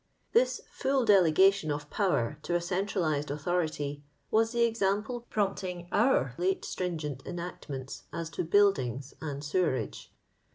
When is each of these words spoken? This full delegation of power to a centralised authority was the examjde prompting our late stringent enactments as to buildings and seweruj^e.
This 0.33 0.61
full 0.71 1.05
delegation 1.05 1.71
of 1.71 1.91
power 1.91 2.39
to 2.41 2.55
a 2.55 2.59
centralised 2.59 3.29
authority 3.29 4.03
was 4.31 4.51
the 4.51 4.67
examjde 4.67 5.29
prompting 5.29 5.87
our 5.91 6.33
late 6.39 6.65
stringent 6.65 7.21
enactments 7.23 8.05
as 8.11 8.31
to 8.31 8.43
buildings 8.43 9.13
and 9.21 9.43
seweruj^e. 9.43 10.07